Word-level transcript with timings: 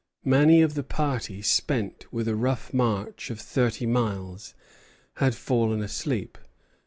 Many 0.25 0.63
of 0.63 0.73
the 0.73 0.81
party, 0.81 1.43
spent 1.43 2.11
with 2.11 2.27
a 2.27 2.33
rough 2.35 2.73
march 2.73 3.29
of 3.29 3.39
thirty 3.39 3.85
miles, 3.85 4.55
had 5.17 5.35
fallen 5.35 5.79
asleep. 5.83 6.39